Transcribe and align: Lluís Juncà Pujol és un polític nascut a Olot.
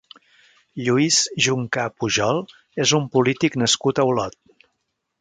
Lluís 0.85 1.17
Juncà 1.47 1.85
Pujol 1.99 2.41
és 2.87 2.97
un 3.03 3.09
polític 3.19 3.63
nascut 3.67 4.01
a 4.07 4.11
Olot. 4.15 4.41